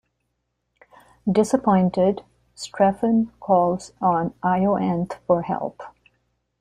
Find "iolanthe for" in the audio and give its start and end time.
4.43-5.43